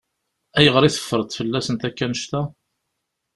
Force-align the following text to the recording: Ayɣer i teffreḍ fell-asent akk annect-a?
Ayɣer 0.57 0.83
i 0.83 0.91
teffreḍ 0.91 1.29
fell-asent 1.37 1.87
akk 1.89 1.99
annect-a? 2.05 2.41